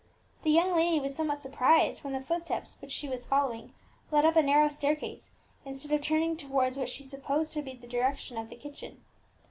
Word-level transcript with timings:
The 0.41 0.49
young 0.49 0.73
lady 0.75 0.99
was 0.99 1.15
somewhat 1.15 1.37
surprised 1.37 2.03
when 2.03 2.13
the 2.13 2.19
footsteps 2.19 2.75
which 2.79 2.91
she 2.91 3.07
was 3.07 3.27
following 3.27 3.71
led 4.09 4.25
up 4.25 4.35
a 4.35 4.41
narrow 4.41 4.67
staircase, 4.67 5.29
instead 5.63 5.91
of 5.91 6.01
turning 6.01 6.35
towards 6.35 6.75
what 6.75 6.89
she 6.89 7.03
supposed 7.03 7.53
to 7.53 7.61
be 7.61 7.75
the 7.75 7.85
direction 7.85 8.35
of 8.35 8.49
the 8.49 8.55
kitchen. 8.55 9.05